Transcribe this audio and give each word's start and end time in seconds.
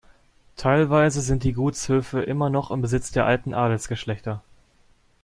Teilweise 0.55 1.21
sind 1.21 1.43
die 1.43 1.53
Gutshöfe 1.53 2.23
immer 2.23 2.49
noch 2.49 2.71
im 2.71 2.81
Besitz 2.81 3.11
der 3.11 3.27
alten 3.27 3.53
Adelsgeschlechter. 3.53 4.41